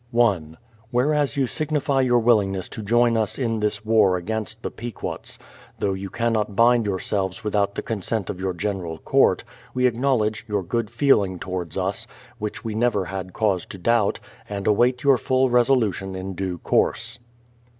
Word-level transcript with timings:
1. 0.09 0.57
Whereas 0.89 1.37
you 1.37 1.45
signify 1.45 2.01
your 2.01 2.17
willingness 2.17 2.67
to 2.69 2.81
join 2.81 3.15
us 3.15 3.37
in 3.37 3.59
this 3.59 3.85
war 3.85 4.17
against 4.17 4.63
the 4.63 4.71
Pequots, 4.71 5.37
though 5.77 5.93
you 5.93 6.09
cannot 6.09 6.55
bind 6.55 6.87
yourselves 6.87 7.43
without 7.43 7.75
the 7.75 7.83
consent 7.83 8.27
of 8.27 8.39
your 8.39 8.53
General 8.55 8.97
Court, 8.97 9.43
we 9.75 9.85
acknowledge 9.85 10.43
your 10.47 10.63
good 10.63 10.89
feeling 10.89 11.37
towards 11.37 11.77
us, 11.77 12.07
which 12.39 12.65
we 12.65 12.73
never 12.73 13.05
had 13.05 13.31
cause 13.33 13.63
to 13.67 13.77
doubt, 13.77 14.19
and 14.49 14.65
await 14.65 15.03
your 15.03 15.19
full 15.19 15.51
resolution 15.51 16.15
in 16.15 16.33
due 16.33 16.57
course. 16.57 17.19